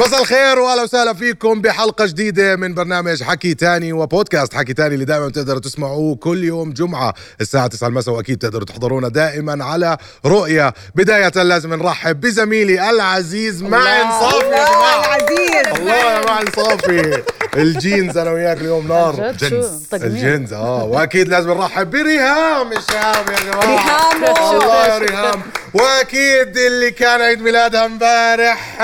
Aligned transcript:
مساء 0.00 0.20
الخير 0.20 0.58
واهلا 0.58 0.82
وسهلا 0.82 1.14
فيكم 1.14 1.60
بحلقة 1.60 2.06
جديدة 2.06 2.56
من 2.56 2.74
برنامج 2.74 3.22
حكي 3.22 3.54
تاني 3.54 3.92
وبودكاست 3.92 4.54
حكي 4.54 4.74
تاني 4.74 4.94
اللي 4.94 5.04
دائما 5.04 5.30
تقدروا 5.30 5.60
تسمعوه 5.60 6.16
كل 6.16 6.44
يوم 6.44 6.72
جمعة 6.72 7.14
الساعة 7.40 7.66
9 7.66 7.88
المساء 7.88 8.14
وأكيد 8.14 8.38
تقدروا 8.38 8.64
تحضرونا 8.64 9.08
دائما 9.08 9.64
على 9.64 9.96
رؤيا. 10.26 10.72
بداية 10.94 11.42
لازم 11.42 11.74
نرحب 11.74 12.20
بزميلي 12.20 12.90
العزيز 12.90 13.62
معن 13.62 14.20
صافي 14.20 14.36
يا 14.46 14.50
الله 14.50 14.70
جماعة. 14.70 15.16
العزيز. 15.16 15.80
الله 15.80 15.94
يا 15.94 16.24
معن 16.26 16.44
صافي. 16.56 17.22
الجينز 17.56 18.18
أنا 18.18 18.30
وياك 18.30 18.60
اليوم 18.60 18.88
نار. 18.88 19.34
تقميع 19.34 19.70
الجنز 19.92 20.52
آه. 20.52 20.84
وأكيد 20.84 21.28
لازم 21.28 21.50
نرحب 21.50 21.90
بريهام 21.90 22.72
الشام 22.72 23.24
يا 23.32 23.52
جماعة. 23.52 23.60
ريهامو. 23.66 24.60
الله 24.62 24.86
يا 24.86 24.98
ريهام. 24.98 25.42
وأكيد 25.74 26.56
اللي 26.56 26.90
كان 26.90 27.20
عيد 27.20 27.42
ميلادها 27.42 27.86
امبارح 27.86 28.78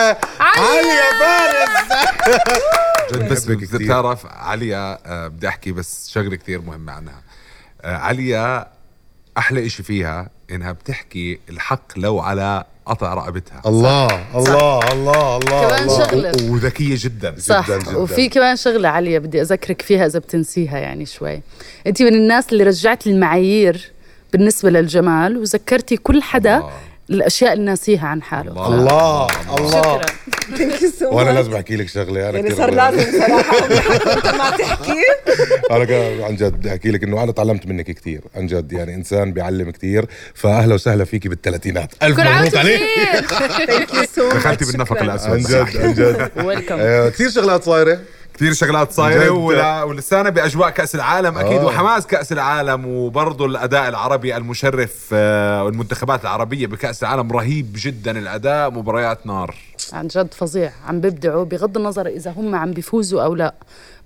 عليا 0.57 1.19
فارس 1.21 1.73
بس 3.33 3.45
بحبك 3.45 3.57
بدي 3.57 3.67
كتير. 3.67 3.89
تعرف 3.89 4.27
عليا 4.27 4.99
آه، 5.07 5.29
بدي 5.29 5.49
أحكي 5.49 5.73
بس 5.73 6.11
شغلة 6.11 6.37
كثير 6.37 6.61
مهمة 6.61 6.93
عنها 6.93 7.23
آه، 7.83 7.97
عليا 7.97 8.67
أحلى 9.39 9.67
إشي 9.67 9.83
فيها 9.83 10.31
إنها 10.51 10.73
بتحكي 10.73 11.39
الحق 11.51 11.99
لو 11.99 12.21
على 12.21 12.65
قطع 12.87 13.15
رقبتها 13.15 13.63
الله 13.67 14.07
الله 14.39 14.93
الله 14.93 15.37
الله 15.37 15.69
كمان 15.69 15.83
الله. 15.83 15.99
شغلة. 16.07 16.33
وذكية 16.53 16.95
جدا 16.99 17.35
صح 17.39 17.67
جداً 17.67 17.79
جداً. 17.79 17.97
وفي 17.97 18.29
كمان 18.29 18.57
شغلة 18.57 18.89
عالية 18.89 19.19
بدي 19.19 19.41
أذكرك 19.43 19.83
فيها 19.83 20.07
إذا 20.07 20.19
بتنسيها 20.19 20.79
يعني 20.79 21.07
شوي 21.07 21.43
أنت 21.87 22.03
من 22.03 22.15
الناس 22.15 22.53
اللي 22.53 22.65
رجعت 22.65 23.07
المعايير 23.07 23.93
بالنسبة 24.33 24.71
للجمال 24.71 25.37
وذكرتي 25.37 25.97
كل 25.97 26.23
حدا 26.23 26.57
الله. 26.57 26.71
الأشياء 27.15 27.53
اللي 27.53 27.65
ناسيها 27.65 28.07
عن 28.07 28.23
حاله. 28.23 28.67
الله 28.67 29.27
الله. 29.59 30.01
شكرا. 30.01 30.23
وأنا 31.03 31.31
لازم 31.31 31.55
أحكي 31.55 31.77
لك 31.77 31.89
شغلة 31.89 32.21
أنا 32.21 32.39
يعني 32.39 32.43
كتير 32.43 32.57
صار 32.57 32.71
لازم 32.71 33.19
صراحة. 33.21 33.59
انت 34.17 34.27
ما 34.27 34.51
تحكي. 34.51 35.03
أنا 35.71 36.25
عن 36.27 36.37
جد 36.37 36.53
بدي 36.53 36.71
أحكي 36.71 36.91
لك 36.91 37.03
إنه 37.05 37.23
أنا 37.23 37.33
تعلمت 37.33 37.67
منك 37.67 37.91
كثير 37.91 38.21
عن 38.37 38.47
جد. 38.47 38.73
يعني 38.73 38.95
إنسان 38.95 39.33
بيعلم 39.33 39.71
كثير 39.71 40.05
فاهلا 40.35 40.75
وسهلا 40.75 41.05
فيكي 41.05 41.29
بالثلاثينات. 41.29 41.91
ألف 42.03 42.19
مبروك 42.21 42.57
عليك. 42.57 42.81
كثير 42.81 43.67
thank 43.67 43.95
you 43.95 44.05
so 44.17 44.29
دخلتي 44.29 44.65
بالنفق 44.65 44.99
عن 44.99 45.05
الأسود. 45.05 45.39
جد 45.39 45.77
عن 45.77 45.95
جد. 45.95 46.31
welcome 46.45 46.77
آه، 46.79 47.09
كثير 47.09 47.31
شغلات 47.31 47.65
صايرة. 47.65 47.99
كثير 48.35 48.53
شغلات. 48.53 48.93
صايرة 48.93 49.31
ولا 49.31 49.83
ولسانا 49.83 50.31
بأجواء 50.31 50.71
كأس 50.71 50.95
العالم 50.95 51.39
أكيد 51.39 51.59
آه. 51.61 51.65
وحماس 51.67 52.07
كأس 52.07 52.33
العالم 52.33 52.87
وبرضه 52.87 53.47
الأداء 53.47 53.89
العربي 53.89 54.37
المشرف 54.37 55.09
آه، 55.13 55.65
والمنتخبات 55.65 56.23
العربية 56.23 56.67
بكأس 56.67 57.03
العالم 57.03 57.33
رهيب 57.33 57.73
جدا 57.77 58.19
الأداء 58.19 58.71
مباريات 58.71 59.27
نار. 59.27 59.55
عن 59.93 60.07
جد 60.09 60.35
فظيع. 60.35 60.73
عم 60.89 61.01
بيبدعوا 61.01 61.45
بغض 61.45 61.77
النظر 61.77 62.07
إذا 62.07 62.31
هم 62.31 62.55
عم 62.55 62.71
بيفوزوا 62.73 63.23
أو 63.23 63.35
لا 63.35 63.55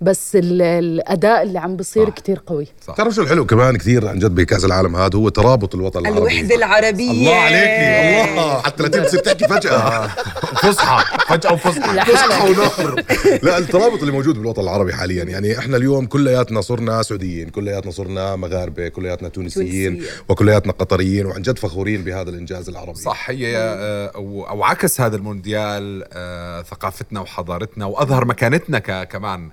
بس 0.01 0.35
ال- 0.35 0.61
الأداء 0.61 1.43
اللي 1.43 1.59
عم 1.59 1.75
بيصير 1.75 2.05
صح. 2.07 2.13
كتير 2.13 2.41
قوي. 2.47 2.67
تعرف 2.97 3.13
شو 3.13 3.21
الحلو 3.21 3.45
كمان 3.45 3.77
كثير 3.77 4.07
عن 4.07 4.19
جد 4.19 4.35
بكأس 4.35 4.65
العالم 4.65 4.95
هذا؟ 4.95 5.09
هو 5.17 5.29
ترابط 5.29 5.75
الوطن 5.75 5.99
العربي. 5.99 6.17
الوحدة 6.19 6.55
العربية. 6.55 7.11
الله 7.11 7.35
عليكي 7.35 8.31
الله. 8.31 8.61
حتى 8.65 8.83
لا 8.83 8.89
تنسي 8.89 9.17
بتحكي 9.17 9.47
فجأة. 9.47 10.07
فصحى 10.63 11.03
فجأة 11.27 11.53
وفصحى 11.53 12.05
فسحة 12.05 12.45
ونهر 12.45 13.03
لا 13.43 13.57
الترابط 13.57 13.99
اللي 13.99 14.11
موجود 14.17 14.37
بالوطن 14.37 14.61
العربي 14.61 14.93
حاليا. 14.93 15.23
يعني 15.23 15.57
إحنا 15.59 15.77
اليوم 15.77 16.05
كلياتنا 16.05 16.61
صرنا 16.61 17.01
سعوديين 17.01 17.49
كلياتنا 17.49 17.91
صرنا 17.91 18.35
مغاربة 18.35 18.87
كلياتنا 18.87 19.29
تونسيين. 19.29 20.03
وكلياتنا 20.29 20.71
قطريين 20.73 21.25
وعن 21.25 21.41
جد 21.41 21.59
فخورين 21.59 22.03
بهذا 22.03 22.29
الإنجاز 22.29 22.69
العربي. 22.69 22.99
صح 22.99 23.29
هي 23.29 23.57
آه، 23.57 24.07
أو 24.15 24.63
عكس 24.63 25.01
هذا 25.01 25.15
المونديال 25.15 26.03
آه، 26.13 26.61
ثقافتنا 26.61 27.19
وحضارتنا 27.19 27.85
وأظهر 27.85 28.25
مكانتنا 28.25 28.79
ك- 28.79 29.07
كمان. 29.07 29.49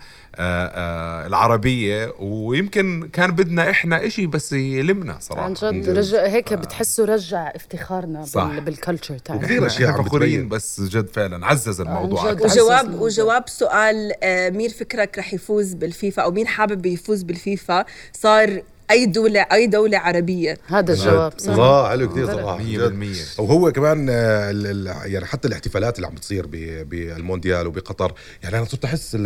العربية 1.27 2.13
ويمكن 2.19 3.09
كان 3.13 3.31
بدنا 3.31 3.71
إحنا 3.71 4.07
إشي 4.07 4.27
بس 4.27 4.53
يلمنا 4.53 5.17
صراحة 5.21 5.43
عن 5.45 5.53
جد 5.55 5.89
رجع 5.89 6.27
هيك 6.27 6.53
بتحسوا 6.55 7.05
رجع 7.07 7.53
افتخارنا 7.57 8.25
صح. 8.25 8.45
بال- 8.45 8.61
بال 8.61 8.74
culture 8.74 9.19
تاعنا 9.19 9.43
كثير 9.43 9.67
أشياء 9.67 10.03
فخورين 10.03 10.31
بتبين. 10.31 10.49
بس 10.49 10.81
جد 10.81 11.09
فعلا 11.09 11.47
عزز 11.47 11.81
الموضوع 11.81 12.29
عن 12.29 12.37
جد. 12.37 12.43
وجواب. 12.43 13.01
وجواب 13.01 13.49
سؤال 13.49 14.13
آه، 14.23 14.51
مين 14.51 14.69
فكرك 14.71 15.19
رح 15.19 15.35
يفوز 15.35 15.75
بالفيفا 15.75 16.23
أو 16.23 16.31
مين 16.31 16.47
حابب 16.47 16.87
يفوز 16.87 17.23
بالفيفا 17.23 17.85
صار 18.13 18.63
أي 18.91 19.07
دولة 19.07 19.47
أي 19.53 19.67
دولة 19.67 19.99
عربية. 19.99 20.59
هذا 20.67 20.93
الجواب 20.93 21.33
صح 21.39 21.53
الله 21.53 21.89
حلو 21.89 22.09
كثير 22.11 22.27
صراحة 22.27 22.57
مية 22.59 22.77
جد. 22.79 22.83
بالمية. 22.83 23.23
وهو 23.39 23.73
كمان 23.73 24.09
آه، 24.11 24.51
ال- 24.51 24.67
ال- 24.89 25.13
يعني 25.13 25.27
حتى 25.27 25.49
الاحتفالات 25.49 25.97
اللي 25.97 26.07
عم 26.07 26.15
بتصير 26.15 26.47
ب- 26.47 26.89
بالمونديال 26.89 27.67
وبقطر 27.67 28.13
يعني 28.43 28.57
أنا 28.59 28.65
صرت 28.65 28.85
أحس 28.85 29.17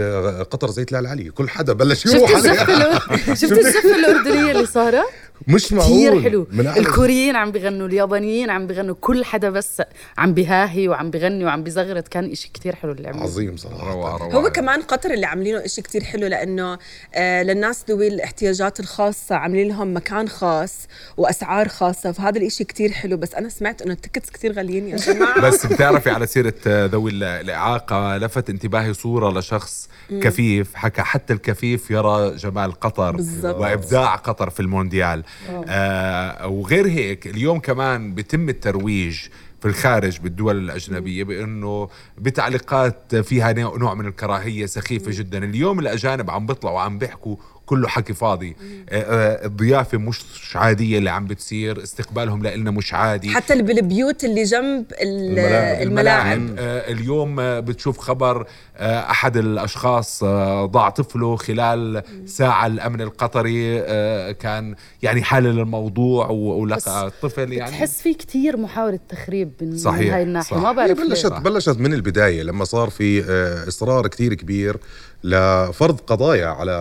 قطر 0.50 0.70
زي 0.70 0.84
تلال 0.84 1.06
علي 1.06 1.30
كل 1.30 1.48
حدا 1.48 1.72
بلش 1.72 2.02
شفت 2.04 2.14
يروح 2.14 2.34
عليها. 2.34 2.64
الأر- 2.98 3.32
شفت 3.40 3.52
الزفة 3.52 3.96
الأردنية 3.96 4.50
اللي 4.52 4.66
صارت؟ 4.66 5.04
مش 5.48 5.72
معقول. 5.72 6.08
كثير 6.08 6.22
حلو. 6.22 6.46
الكوريين 6.52 7.36
عم 7.36 7.52
بغنوا 7.52 7.86
اليابانيين 7.88 8.50
عم 8.50 8.66
بغنوا 8.66 8.94
كل 9.00 9.24
حدا 9.24 9.50
بس 9.50 9.82
عم 10.18 10.34
بهاهي 10.34 10.88
وعم 10.88 11.10
بغني 11.10 11.44
وعم 11.44 11.62
بزغرت 11.64 12.08
كان 12.08 12.30
إشي 12.30 12.50
كتير 12.54 12.74
حلو 12.74 12.92
اللي 12.92 13.08
عملوه. 13.08 13.22
عظيم 13.24 13.56
صراحة. 13.56 13.92
روعة 13.92 14.16
روعة. 14.16 14.32
هو 14.34 14.50
كمان 14.50 14.82
قطر 14.82 15.10
اللي 15.14 15.26
عاملينه 15.26 15.64
إشي 15.64 15.82
كتير 15.82 16.04
حلو 16.04 16.26
لأنه 16.26 16.78
آه 17.14 17.42
للناس 17.42 17.84
ذوي 17.90 18.08
الاحتياجات 18.08 18.80
الخاصة 18.80 19.34
عاملين 19.48 19.68
لهم 19.68 19.96
مكان 19.96 20.28
خاص 20.28 20.78
وأسعار 21.16 21.68
خاصة 21.68 22.12
فهذا 22.12 22.38
الإشي 22.38 22.64
كتير 22.64 22.92
حلو. 22.92 23.16
بس 23.16 23.34
أنا 23.34 23.48
سمعت 23.48 23.82
إنه 23.82 23.92
ال 23.92 23.97
tickets 23.97 24.30
كتير 24.30 24.52
غاليين 24.52 24.88
يا 24.88 24.96
جماعة. 24.96 25.40
بس 25.48 25.66
بتعرفي 25.66 26.10
على 26.10 26.26
سيرة 26.26 26.54
آه، 26.66 26.86
ذوي 26.86 27.10
ال- 27.10 27.22
الإعاقة 27.24 28.16
لفت 28.16 28.50
انتباهي 28.50 28.94
صورة 28.94 29.38
لشخص 29.38 29.88
كفيف 30.10 30.74
حكى 30.74 31.02
حتى 31.02 31.32
الكفيف 31.32 31.90
يرى 31.90 32.36
جمال 32.36 32.72
قطر 32.72 33.16
بالضبط. 33.16 33.56
وإبداع 33.60 34.14
قطر 34.16 34.50
في 34.50 34.60
المونديال. 34.60 35.24
آه 35.68 36.46
وغير 36.48 36.86
هيك 36.86 37.26
اليوم 37.26 37.58
كمان 37.60 38.14
بيتم 38.14 38.48
الترويج 38.48 39.18
في 39.60 39.68
الخارج 39.68 40.18
بالدول 40.18 40.56
الأجنبية 40.58 41.24
بأنه 41.24 41.88
بتعليقات 42.18 43.14
فيها 43.16 43.52
نوع 43.52 43.94
من 43.94 44.06
الكراهية 44.06 44.66
سخيفة 44.66 45.10
جدا. 45.14 45.44
اليوم 45.44 45.78
الأجانب 45.78 46.30
عم 46.30 46.46
بيطلعوا 46.46 46.76
وعم 46.76 46.98
بيحكوا 46.98 47.36
كله 47.68 47.88
حكي 47.88 48.14
فاضي. 48.14 48.56
آه 48.90 49.02
آه 49.02 49.46
الضيافة 49.46 49.98
مش 49.98 50.20
عادية 50.54 50.98
اللي 50.98 51.10
عم 51.10 51.24
بتصير 51.26 51.82
استقبالهم 51.82 52.46
لنا 52.46 52.70
مش 52.70 52.94
عادي. 52.94 53.30
حتى 53.30 53.52
اللي 53.52 53.62
بالبيوت 53.74 54.24
اللي 54.24 54.42
جنب 54.42 54.84
ال- 54.92 55.38
الملاعب. 55.38 55.82
الملاعب. 55.82 56.54
آه، 56.58 56.92
اليوم 56.92 57.40
آه، 57.40 57.60
بتشوف 57.60 57.98
خبر 57.98 58.46
آه، 58.76 59.10
أحد 59.10 59.36
الأشخاص 59.36 60.22
آه، 60.24 60.66
ضاع 60.66 60.88
طفله 60.90 61.36
خلال 61.36 62.02
ساعة 62.26 62.66
الأمن 62.66 63.00
القطري. 63.00 63.80
آه، 63.80 64.32
كان 64.32 64.74
يعني 65.02 65.22
حلل 65.22 65.58
الموضوع 65.60 66.26
ولقى 66.30 67.06
الطفل 67.06 67.52
يعني. 67.52 67.70
بتحس 67.70 68.02
في 68.02 68.14
كتير 68.14 68.56
محاولة 68.56 68.98
تخريب 69.08 69.52
من, 69.60 69.70
من 69.70 69.78
صحيح، 69.78 70.14
هاي 70.14 70.22
الناحية. 70.22 70.56
صح. 70.56 70.62
ما 70.62 70.72
بعرف 70.72 70.98
بلشت 71.00 71.26
ليه. 71.26 71.38
بلشت 71.38 71.78
من 71.78 71.92
البداية 71.94 72.42
لما 72.42 72.64
صار 72.64 72.90
في 72.90 73.24
آه، 73.30 73.68
إصرار 73.68 74.06
كثير 74.06 74.34
كبير 74.34 74.76
لفرض 75.24 76.00
قضايا 76.00 76.46
على 76.46 76.72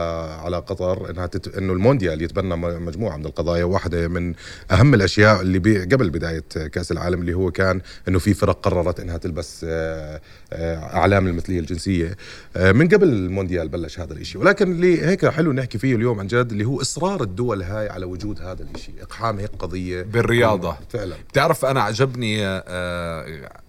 على 0.44 0.60
قطر 0.78 1.10
إنها 1.10 1.26
تت... 1.26 1.58
إنه 1.58 1.74
المونديال 1.74 2.22
يتبنى 2.22 2.56
مجموعة 2.80 3.18
من 3.18 3.26
القضايا 3.26 3.64
واحدة 3.64 4.08
من 4.08 4.34
أهم 4.72 4.94
الأشياء 4.94 5.42
اللي 5.42 5.60
بي... 5.60 5.82
قبل 5.82 6.10
بداية 6.10 6.44
كأس 6.72 6.92
العالم 6.92 7.22
اللي 7.22 7.34
هو 7.34 7.52
كان 7.52 7.82
إنه 8.08 8.20
في 8.20 8.34
فرق 8.34 8.60
قررت 8.62 9.00
إنها 9.00 9.18
تلبس 9.18 9.66
آه، 9.70 10.22
آه، 10.54 10.78
أعلام 10.78 11.28
المثلية 11.28 11.60
الجنسية. 11.60 12.18
آه، 12.56 12.72
من 12.72 12.88
قبل 12.88 13.08
المونديال 13.08 13.70
بلش 13.70 14.00
هذا 14.00 14.14
الشيء 14.14 14.42
ولكن 14.42 14.72
اللي 14.72 15.06
هيك 15.06 15.26
حلو 15.26 15.52
نحكي 15.52 15.78
فيه 15.78 15.96
اليوم 15.96 16.20
عن 16.20 16.28
جد 16.28 16.52
اللي 16.52 16.66
هو 16.66 16.82
إصرار 16.82 17.24
الدول 17.24 17.64
هاي 17.64 17.90
على 17.90 18.06
وجود 18.06 18.42
هذا 18.42 18.66
الشيء 18.76 18.96
إقحام 19.02 19.40
هيك 19.40 19.52
قضية. 19.60 20.02
بالرياضة. 20.02 20.78
فعلا. 20.90 21.16
بتعرف 21.30 21.66
أنا 21.66 21.82
عجبني 21.82 22.38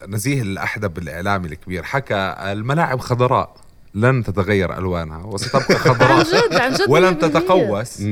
نزيه 0.09 0.43
الأحدب 0.43 0.99
الإعلامي 0.99 1.49
الكبير 1.49 1.83
حكى 1.83 2.35
الملاعب 2.41 3.01
خضراء. 3.01 3.68
لن 3.95 4.23
تتغير 4.25 4.79
ألوانها 4.79 5.25
وستبقى 5.25 5.65
عن 5.71 5.77
خضراء 5.79 6.23
جد 6.23 6.55
عن 6.55 6.73
جد 6.73 6.85
ولن 6.89 7.15
100%. 7.15 7.19
تتقوس. 7.29 8.03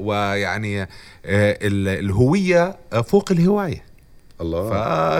ويعني 0.00 0.82
آه، 0.82 0.88
ال- 1.26 1.88
الهوية 2.04 2.76
فوق 3.06 3.32
الهواية. 3.32 3.84
الله. 4.40 4.70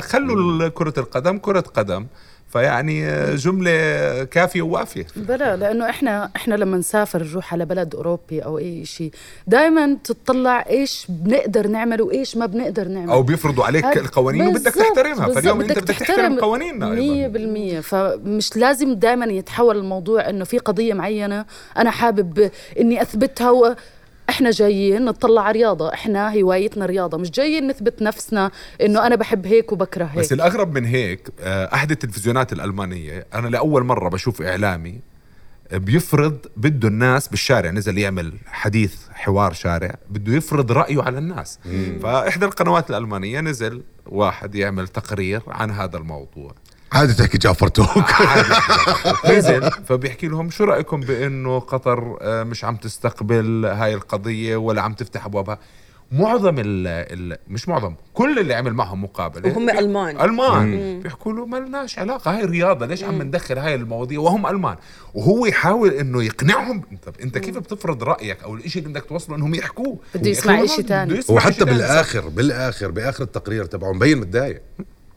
فخلوا 0.01 0.69
كرة 0.69 0.95
القدم 0.99 1.39
كرة 1.39 1.61
قدم. 1.61 2.07
فيعني 2.53 3.27
جملة 3.37 4.25
كافية 4.25 4.63
ووافية. 4.63 5.07
بلا 5.17 5.57
لأنه 5.57 5.91
إحنا 5.91 6.31
إحنا 6.37 6.55
لما 6.55 6.77
نسافر 6.77 7.23
نروح 7.23 7.53
على 7.53 7.65
بلد 7.65 7.95
أوروبي 7.95 8.41
أو 8.41 8.59
أي 8.59 8.85
شيء 8.85 9.11
دائما 9.47 9.97
تطلع 10.05 10.65
إيش 10.71 11.07
بنقدر 11.09 11.67
نعمل 11.67 12.03
وإيش 12.03 12.37
ما 12.37 12.47
بنقدر 12.47 12.89
نعمل. 12.89 13.11
أو 13.11 13.23
بيفرضوا 13.23 13.65
عليك 13.65 13.97
القوانين 13.97 14.47
وبدك 14.47 14.75
تحترمها. 14.75 15.29
فاليوم 15.29 15.61
أنت 15.61 15.73
بدك 15.73 15.85
تحترم 15.85 16.41
قوانيننا 16.41 16.89
مية 16.89 17.27
بالمية. 17.27 17.81
فمش 17.81 18.57
لازم 18.57 18.95
دائما 18.95 19.27
يتحول 19.27 19.77
الموضوع 19.77 20.29
إنه 20.29 20.45
في 20.45 20.59
قضية 20.59 20.95
معينة 20.95 21.45
أنا 21.77 21.91
حابب 21.91 22.51
إني 22.81 23.03
أثبتها 23.03 23.51
و... 23.51 23.75
إحنا 24.29 24.51
جايين 24.51 25.05
نطلع 25.05 25.43
على 25.43 25.59
رياضة 25.59 25.93
إحنا 25.95 26.35
هوايتنا 26.35 26.87
رياضة 26.87 27.19
مش 27.19 27.31
جايين 27.31 27.67
نثبت 27.67 28.03
نفسنا 28.03 28.51
إنه 28.81 29.07
أنا 29.07 29.17
بحب 29.17 29.47
هيك 29.47 29.73
وبكره 29.73 30.05
هيك. 30.05 30.19
بس 30.19 30.33
الأغرب 30.33 30.75
من 30.75 30.85
هيك 30.85 31.29
آه، 31.41 31.75
أحد 31.75 31.91
التلفزيونات 31.91 32.53
الألمانية 32.53 33.27
أنا 33.35 33.49
لأول 33.49 33.85
مرة 33.85 34.09
بشوف 34.09 34.43
إعلامي 34.43 35.01
بيفرض 35.73 36.39
بده 36.57 36.89
الناس 36.89 37.29
بالشارع 37.29 37.71
نزل 37.71 37.99
يعمل 37.99 38.33
حديث 38.47 38.95
حوار 39.11 39.53
شارع 39.53 39.95
بده 40.11 40.33
يفرض 40.33 40.73
رأيه 40.73 41.03
على 41.03 41.19
الناس. 41.19 41.59
فإحدى 42.03 42.45
القنوات 42.45 42.91
الألمانية 42.91 43.41
نزل 43.41 43.83
واحد 44.07 44.55
يعمل 44.55 44.89
تقرير 44.89 45.43
عن 45.49 45.71
هذا 45.71 45.97
الموضوع. 45.99 46.55
عادي 46.93 47.15
تحكي 47.15 47.39
جعفر 47.39 47.69
توك. 47.69 47.89
نزل 49.31 49.71
فبيحكي 49.71 50.29
لهم 50.29 50.51
شو 50.51 50.65
رأيكم 50.65 51.01
بأنه 51.01 51.59
قطر 51.59 52.19
آه، 52.21 52.43
مش 52.43 52.65
عم 52.65 52.77
تستقبل 52.77 53.67
هاي 53.67 53.95
القضية 53.95 54.57
ولا 54.57 54.83
عم 54.83 54.93
تفتح 54.93 55.27
أبوابها؟ 55.27 55.59
معظم 56.13 56.59
ال 56.59 56.87
ال 56.87 57.39
مش 57.49 57.69
معظم 57.69 57.95
كل 58.15 58.39
اللي 58.39 58.55
عمل 58.55 58.75
معهم 58.75 59.05
مقابلة. 59.05 59.49
وهم 59.53 59.71
ألمان. 59.71 60.21
ألمان. 60.21 61.01
بيحكوا 61.01 61.33
له 61.33 61.47
ما 61.47 61.57
لناش 61.57 61.99
علاقة 61.99 62.37
هاي 62.37 62.45
رياضة 62.45 62.87
ليش 62.87 63.05
عم 63.05 63.23
ندخل 63.23 63.59
هاي 63.59 63.75
المواضيع؟ 63.75 64.21
وهم 64.21 64.47
ألمان. 64.47 64.77
وهو 65.15 65.47
يحاول 65.47 65.91
إنه 65.91 66.23
يقنعهم. 66.25 66.83
طب 67.07 67.13
أنت 67.23 67.39
كيف 67.39 67.59
بتفرض 67.59 68.03
رأيك 68.03 68.43
أو 68.43 68.55
الشيء 68.55 68.83
اللي 68.83 68.95
بدك 68.95 69.09
توصله 69.09 69.37
إنهم 69.37 69.55
يحكوه؟ 69.55 69.99
بده 70.15 70.31
يسمع 70.31 70.61
يسمع 70.61 71.05
إشي 71.05 71.33
وحتى 71.33 71.53
تاني. 71.53 71.71
بالآخر 71.71 72.29
بالآخر 72.29 72.91
بآخر 72.91 73.25
التقرير 73.25 73.65
تبعه 73.65 73.93
مبين 73.93 74.19
متضايق. 74.19 74.63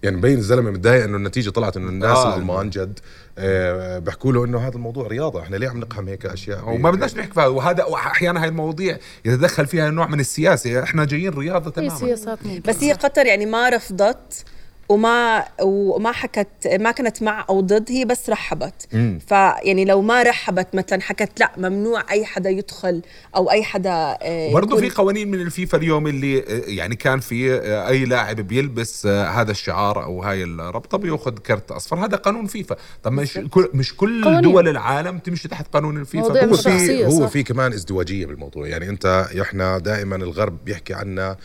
يعني 0.05 0.17
مبين 0.17 0.37
الزلمة 0.37 0.71
متضايق 0.71 1.03
إنه 1.03 1.17
النتيجة 1.17 1.49
طلعت 1.49 1.77
إنه 1.77 1.89
الناس 1.89 2.17
آه. 2.17 2.35
الالمان 2.35 2.69
جد 2.69 2.99
آه 3.37 3.99
بيحكوا 3.99 4.31
له 4.33 4.45
إنه 4.45 4.67
هذا 4.67 4.75
الموضوع 4.75 5.07
رياضة 5.07 5.41
إحنا 5.41 5.55
ليه 5.55 5.69
عم 5.69 5.79
نقحم 5.79 6.07
هيك 6.07 6.25
أشياء؟ 6.25 6.69
وما 6.69 6.91
بدناش 6.91 7.15
نحكي 7.15 7.33
فيها 7.33 7.47
وهذا 7.47 7.85
أحيانا 7.93 8.43
هاي 8.43 8.47
المواضيع 8.49 8.97
يتدخل 9.25 9.65
فيها 9.65 9.89
نوع 9.89 10.07
من 10.07 10.19
السياسة 10.19 10.83
إحنا 10.83 11.05
جايين 11.05 11.33
رياضة 11.33 11.71
تماما. 11.71 11.95
سياسات 11.95 12.39
بس 12.67 12.83
هي 12.83 12.93
قطر 12.93 13.25
يعني 13.25 13.45
ما 13.45 13.69
رفضت 13.69 14.45
وما 14.89 15.45
وما 15.61 16.11
حكت 16.11 16.47
ما 16.79 16.91
كانت 16.91 17.23
مع 17.23 17.45
أو 17.49 17.61
ضد 17.61 17.91
هي 17.91 18.05
بس 18.05 18.29
رحبت. 18.29 18.87
فيعني 19.27 19.85
لو 19.85 20.01
ما 20.01 20.23
رحبت 20.23 20.67
مثلا 20.73 21.01
حكت 21.01 21.39
لا 21.39 21.51
ممنوع 21.57 22.03
أي 22.11 22.25
حدا 22.25 22.49
يدخل 22.49 23.01
أو 23.35 23.51
أي 23.51 23.63
حدا 23.63 24.17
آه، 24.21 24.53
برضه 24.53 24.77
في 24.77 24.89
قوانين 24.89 25.31
من 25.31 25.41
الفيفا 25.41 25.77
اليوم 25.77 26.07
اللي 26.07 26.39
آه، 26.39 26.61
يعني 26.67 26.95
كان 26.95 27.19
في 27.19 27.53
آه، 27.53 27.87
أي 27.87 28.05
لاعب 28.05 28.35
بيلبس 28.35 29.07
هذا 29.07 29.51
الشعار 29.51 30.03
أو 30.03 30.23
هاي 30.23 30.43
الربطه 30.43 30.97
بياخذ 30.97 31.37
كرت 31.37 31.71
أصفر. 31.71 32.05
هذا 32.05 32.17
قانون 32.17 32.45
فيفا. 32.45 32.75
طب 33.03 33.11
مش 33.11 33.39
كل 33.51 33.69
مش 33.73 33.95
كل 33.95 34.23
قوانين. 34.23 34.41
دول 34.41 34.67
العالم 34.67 35.17
تمشي 35.17 35.47
تحت 35.47 35.67
قانون 35.73 35.97
الفيفا؟ 35.97 36.45
هو 36.45 36.55
في. 36.55 37.05
هو. 37.05 37.27
في 37.27 37.43
كمان 37.43 37.73
ازدواجية 37.73 38.25
بالموضوع. 38.25 38.67
يعني 38.67 38.89
أنت 38.89 39.27
إحنا 39.41 39.77
دائما 39.77 40.15
الغرب 40.15 40.65
بيحكي 40.65 40.93
عنا 40.93 41.37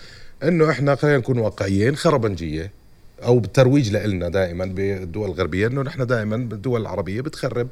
إنه 0.42 0.70
إحنا 0.70 0.94
خلينا 0.94 1.18
نكون 1.18 1.38
واقعيين 1.38 1.96
خربنجيه 1.96 2.79
أو 3.24 3.38
بالترويج 3.38 3.96
لنا 3.96 4.28
دائما 4.28 4.64
بالدول 4.64 5.28
الغربية 5.28 5.66
إنه 5.66 5.82
نحن 5.82 6.06
دائما 6.06 6.36
بالدول 6.36 6.80
العربية 6.80 7.20
بتخرب 7.20 7.68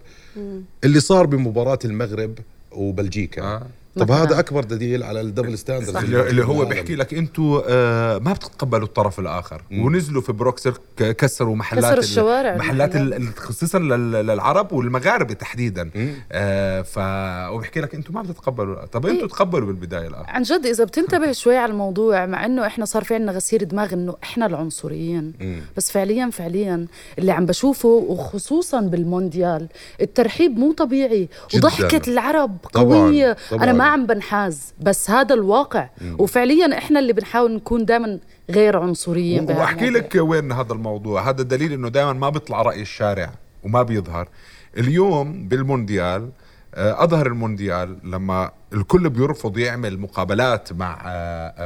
اللي 0.84 1.00
صار 1.00 1.26
بمباراة 1.26 1.78
المغرب 1.84 2.38
وبلجيكا 2.72 3.42
آه. 3.42 3.66
طب 3.96 4.02
مثلاً. 4.02 4.22
هذا 4.22 4.38
أكبر 4.38 4.64
دليل 4.64 5.02
على 5.02 5.20
ال 5.20 5.26
double 5.26 5.58
standard 5.58 5.96
اللي 5.96 6.30
اللي 6.30 6.44
هو 6.44 6.64
بيحكي 6.64 6.94
لك 6.96 7.14
أنتم 7.14 7.60
آه 7.68 8.18
ما 8.18 8.32
بتتقبلوا 8.32 8.86
الطرف 8.86 9.18
الآخر. 9.20 9.62
ونزلوا 9.72 10.22
في 10.22 10.32
بروكسل 10.32 10.72
كسروا 10.96 11.56
محلات 11.56 11.84
كسروا 11.84 11.94
ال- 11.94 11.98
الشوارع. 12.04 12.56
محلات 12.56 12.96
ال- 12.96 13.28
خصيصا 13.36 13.78
لل- 13.78 14.12
للعرب 14.12 14.72
والمغاربة 14.72 15.34
تحديدا. 15.34 15.90
آه 16.32 16.82
ف 16.82 16.98
وبيحكي 17.54 17.80
لك 17.80 17.94
أنتم 17.94 18.14
ما 18.14 18.22
بتتقبلوا. 18.22 18.84
طب 18.86 19.06
أنتم 19.06 19.18
إيه. 19.20 19.28
تقبلوا 19.28 19.66
بالبداية 19.66 20.08
الآخر 20.08 20.30
عن 20.30 20.42
جد 20.42 20.66
إذا 20.66 20.84
بتنتبه 20.84 21.32
شوي 21.32 21.56
على 21.56 21.72
الموضوع 21.72 22.26
مع 22.26 22.44
إنه 22.46 22.66
إحنا 22.66 22.84
صار 22.84 23.04
في 23.04 23.14
عنا 23.14 23.32
غسيل 23.32 23.68
دماغ 23.68 23.92
إنه 23.94 24.16
إحنا 24.22 24.46
العنصريين. 24.46 25.32
بس 25.76 25.90
فعليا 25.92 26.30
فعليا 26.30 26.86
اللي 27.18 27.32
عم 27.32 27.46
بشوفه 27.46 27.88
وخصوصا 27.88 28.80
بالمونديال 28.80 29.68
الترحيب 30.00 30.58
مو 30.58 30.72
طبيعي. 30.72 31.28
جداً. 31.54 31.66
وضحكة 31.66 32.10
العرب 32.10 32.56
طبعاً، 32.72 32.84
قوية. 32.98 33.36
طبعاً. 33.50 33.64
أنا 33.64 33.72
ما 33.78 33.84
عم 33.84 34.06
بنحاز 34.06 34.74
بس 34.80 35.10
هذا 35.10 35.34
الواقع. 35.34 35.88
وفعليا 36.18 36.78
إحنا 36.78 37.00
اللي 37.00 37.12
بنحاول 37.12 37.54
نكون 37.54 37.84
دائما 37.84 38.18
غير 38.50 38.76
عنصريين 38.78 39.50
وأحكي. 39.50 39.90
لك 39.90 40.12
وين 40.14 40.52
هذا 40.52 40.72
الموضوع. 40.72 41.28
هذا 41.28 41.42
دليل 41.42 41.72
إنه 41.72 41.88
دائما 41.88 42.12
ما 42.12 42.28
بيطلع 42.28 42.62
رأي 42.62 42.82
الشارع 42.82 43.30
وما 43.64 43.82
بيظهر. 43.82 44.28
اليوم 44.78 45.48
بالمونديال 45.48 46.30
آه، 46.74 47.04
أظهر 47.04 47.26
المونديال 47.26 47.98
لما 48.04 48.50
الكل 48.72 49.08
بيرفض 49.10 49.58
يعمل 49.58 49.98
مقابلات 49.98 50.72
مع 50.72 50.98
آه، 51.06 51.08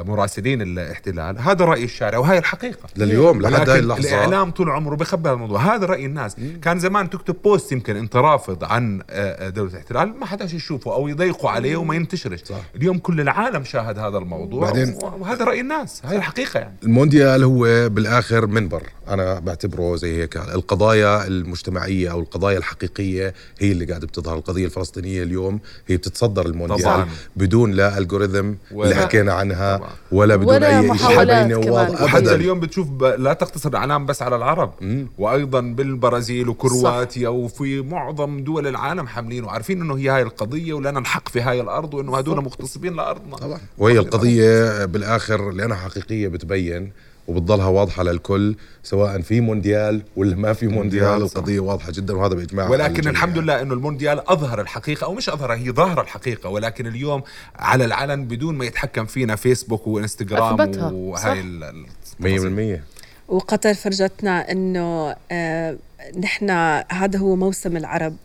آه، 0.01 0.03
مراسلين 0.03 0.63
الاحتلال. 0.63 1.39
هذا 1.39 1.65
رأي 1.65 1.85
الشارع 1.85 2.19
وهي 2.19 2.39
الحقيقة. 2.39 2.89
لليوم 2.97 3.43
لحد 3.43 3.69
هاي 3.71 3.79
اللحظة. 3.79 4.09
الإعلام 4.09 4.51
طول 4.51 4.71
عمره 4.71 4.99
هذا 5.13 5.33
الموضوع 5.33 5.75
هذا 5.75 5.87
رأي 5.87 6.07
الناس. 6.07 6.37
كان 6.63 6.79
زمان 6.79 7.11
تكتب 7.11 7.37
post 7.45 7.73
يمكن 7.73 7.97
انت 7.97 8.17
رافض 8.17 8.65
عن 8.65 9.03
آه، 9.11 9.49
دولة 9.49 9.71
الاحتلال 9.71 10.19
ما 10.21 10.27
حداش 10.27 10.55
يشوفه 10.55 10.95
أو 10.95 11.09
يضيقوا 11.09 11.51
عليه 11.51 11.77
وما 11.77 11.95
ينتشرش. 11.95 12.41
صح. 12.45 12.57
اليوم 12.77 12.99
كل 12.99 13.21
العالم 13.21 13.65
شاهد 13.65 13.99
هذا 13.99 14.19
الموضوع 14.19 14.61
بعدين- 14.71 14.99
وهذا 15.03 15.45
رأي 15.45 15.61
الناس. 15.61 16.03
هاي 16.05 16.17
الحقيقة 16.17 16.61
يعني. 16.61 16.77
المونديال 16.83 17.45
هو 17.45 17.89
بالآخر 17.89 18.47
منبر. 18.47 18.83
أنا 19.09 19.39
بعتبره 19.39 19.97
زي 19.97 20.23
هيك. 20.23 20.37
القضايا 20.37 21.27
المجتمعية 21.27 22.11
أو 22.13 22.21
القضايا 22.21 22.59
الحقيقية 22.59 23.35
هي 23.59 23.73
اللي 23.73 23.85
قاعدة 23.85 24.07
بتظهر. 24.07 24.37
القضية 24.39 24.65
الفلسطينية 24.67 25.23
اليوم 25.23 25.61
هي 25.87 25.97
بتتصدر 25.97 26.47
المونديال. 26.47 26.92
طبعاً. 26.95 27.09
بدون 27.37 27.71
لا 27.73 27.99
algorithm 27.99 28.53
ولا- 28.73 28.91
اللي 28.91 29.03
حكينا 29.03 29.33
عنها 29.33 29.77
طبعاً. 29.77 29.91
ولا 30.13 30.37
بدون 30.37 30.55
ولا 30.55 30.79
أي 30.81 30.99
شيء 30.99 31.71
وحتى 32.05 32.35
اليوم 32.35 32.61
بتشوف 32.61 32.89
ب... 32.91 33.05
لا 33.05 33.33
تقتصر 33.33 33.69
الاعلام 33.69 34.07
بس 34.07 34.23
على 34.23 34.37
العرب. 34.37 34.73
وأيضا 35.19 35.61
بالبرازيل 35.61 36.49
وكرواتيا 36.49 37.29
وفي 37.29 37.81
معظم 37.81 38.45
دول 38.45 38.67
العالم 38.67 39.07
حاملين 39.07 39.45
وعارفين 39.45 39.81
إنه 39.81 39.97
هي 39.99 40.09
هاي 40.09 40.23
القضية 40.23 40.73
ولنا 40.73 40.99
الحق 40.99 41.29
في 41.29 41.41
هاي 41.41 41.61
الأرض 41.61 41.95
وإنه 41.95 42.17
هدول 42.19 42.45
مغتصبين 42.45 42.97
لأرضنا. 42.97 43.37
طبعا. 43.37 43.59
وهي 43.79 43.99
القضية 43.99 44.85
بالآخر 44.85 45.51
لأنها 45.51 45.77
حقيقية 45.77 46.29
بتبين 46.29 46.93
وبتضلها 47.37 47.67
واضحة 47.67 48.03
للكل 48.03 48.57
سواء 48.83 49.21
في 49.21 49.41
مونديال 49.41 50.03
ولا 50.17 50.37
ما 50.37 50.53
في 50.53 50.67
مونديال. 50.67 51.23
القضية 51.23 51.61
واضحة 51.61 51.93
جدا 51.93 52.17
وهذا 52.17 52.35
بإجماع 52.35 52.69
ولكن. 52.69 53.09
الحمد 53.09 53.39
لله 53.39 53.63
إنه 53.63 53.75
المونديال 53.75 54.31
أظهر 54.31 54.61
الحقيقة 54.61 55.05
أو 55.05 55.15
مش 55.15 55.29
أظهر 55.29 55.53
هي 55.55 55.71
ظاهرة 55.71 56.01
الحقيقة 56.03 56.51
ولكن 56.51 56.87
اليوم 56.87 57.23
على 57.57 57.85
العلن 57.85 58.25
بدون 58.25 58.55
ما 58.55 58.65
يتحكم 58.65 59.05
فينا 59.07 59.37
فيسبوك 59.37 59.87
وإنستغرام 59.87 60.61
أثبتها، 60.61 60.89
صح. 60.89 60.93
وهاي 60.95 61.41
ال- 61.41 61.65
ال- 61.65 62.79
100% 62.79 62.83
وقطر 63.29 63.75
فرجتنا 63.75 64.53
إنه 64.53 65.15
آه 65.33 65.77
نحن 66.21 66.51
هذا 66.91 67.19
هو 67.19 67.37
موسم 67.37 67.77
العرب 67.77 68.17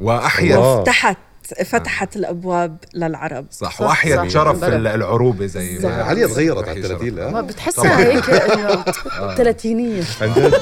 واحيا 0.00 0.56
الله. 0.56 0.82
فتحت 1.54 1.66
فتحت 1.66 2.16
الأبواب 2.16 2.78
للعرب. 2.94 3.46
صح 3.50 3.72
صح، 3.78 3.80
واحيا 3.80 4.16
صح. 4.16 4.28
شرف. 4.28 4.64
العروبة 4.64 5.46
زي 5.46 5.78
صح. 5.80 5.90
عليا 5.90 6.26
تغيرت 6.26 6.68
على 6.68 6.80
يشرف. 6.80 6.98
30 6.98 7.14
لا 7.14 7.30
ما 7.30 7.40
بتحسها 7.40 7.98
هيك 8.06 8.30
إنه 8.30 8.84
ثلاثينية 9.38 10.02
عن 10.20 10.32
جد. 10.32 10.54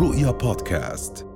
رؤيا 0.00 0.30
بودكاست. 0.30 1.26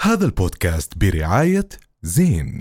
هذا 0.00 0.24
البودكاست 0.26 0.92
برعاية 0.98 1.68
زين. 2.02 2.60